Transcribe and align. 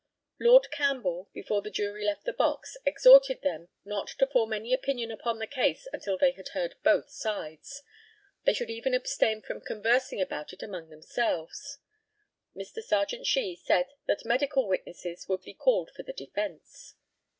Lord 0.39 0.71
CAMPBELL, 0.71 1.29
before 1.31 1.61
the 1.61 1.69
jury 1.69 2.03
left 2.03 2.23
the 2.25 2.33
box, 2.33 2.75
exhorted 2.87 3.43
them 3.43 3.69
not 3.85 4.07
to 4.17 4.25
form 4.25 4.51
any 4.51 4.73
opinion 4.73 5.11
upon 5.11 5.37
the 5.37 5.45
case 5.45 5.87
until 5.93 6.17
they 6.17 6.31
had 6.31 6.47
heard 6.55 6.73
both 6.81 7.11
sides. 7.11 7.83
They 8.43 8.53
should 8.55 8.71
even 8.71 8.95
abstain 8.95 9.43
from 9.43 9.61
conversing 9.61 10.19
about 10.19 10.53
it 10.53 10.63
among 10.63 10.89
themselves. 10.89 11.77
Mr. 12.55 12.81
Serjeant 12.81 13.27
SHEE 13.27 13.55
said 13.57 13.89
that 14.07 14.25
medical 14.25 14.67
witnesses 14.67 15.27
would 15.29 15.43
be 15.43 15.53
called 15.53 15.91
for 15.95 16.01
the 16.01 16.13
defence. 16.13 16.95